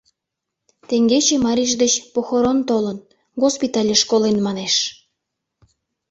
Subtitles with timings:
[0.87, 2.97] Теҥгече марийже деч похорон толын,
[3.41, 4.75] госпиталеш колен, манеш...